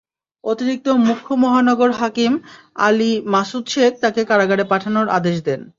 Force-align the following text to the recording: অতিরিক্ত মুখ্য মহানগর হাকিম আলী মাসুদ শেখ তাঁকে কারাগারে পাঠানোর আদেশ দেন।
অতিরিক্ত 0.43 0.87
মুখ্য 1.07 1.29
মহানগর 1.35 1.91
হাকিম 1.91 2.33
আলী 2.79 3.11
মাসুদ 3.25 3.65
শেখ 3.67 3.91
তাঁকে 4.01 4.21
কারাগারে 4.25 4.63
পাঠানোর 4.63 5.07
আদেশ 5.09 5.37
দেন। 5.43 5.61